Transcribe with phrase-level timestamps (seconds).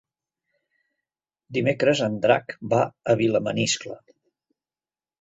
[1.59, 2.83] Dimecres en Drac va
[3.15, 4.03] a Vilamaniscle.